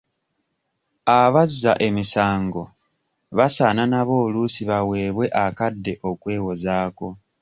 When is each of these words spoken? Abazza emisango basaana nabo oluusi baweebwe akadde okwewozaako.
Abazza 1.19 1.71
emisango 1.87 2.63
basaana 3.37 3.83
nabo 3.91 4.13
oluusi 4.25 4.61
baweebwe 4.69 5.25
akadde 5.45 5.93
okwewozaako. 6.09 7.07